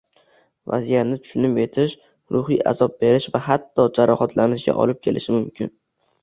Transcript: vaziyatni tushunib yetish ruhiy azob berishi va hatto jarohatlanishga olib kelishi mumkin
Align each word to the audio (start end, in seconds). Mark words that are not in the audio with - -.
vaziyatni 0.69 1.17
tushunib 1.25 1.59
yetish 1.61 1.93
ruhiy 2.35 2.61
azob 2.71 2.95
berishi 3.05 3.35
va 3.37 3.43
hatto 3.49 3.87
jarohatlanishga 3.99 4.77
olib 4.87 5.03
kelishi 5.09 5.37
mumkin 5.39 5.73